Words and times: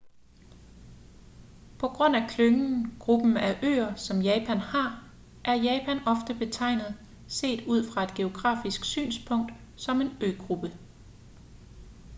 på 1.79 1.87
grund 1.87 2.15
af 2.15 2.29
klyngen/gruppen 2.29 3.37
af 3.37 3.59
øer 3.63 3.95
som 3.95 4.21
japan 4.21 4.57
har 4.57 5.07
er 5.45 5.53
japan 5.53 5.99
ofte 6.07 6.33
betegnet 6.45 6.95
set 7.27 7.65
ud 7.67 7.91
fra 7.93 8.03
et 8.03 8.13
geografisk 8.15 8.85
synspunkt 8.85 9.53
som 9.77 10.01
en 10.01 10.11
øgruppe 10.21 10.77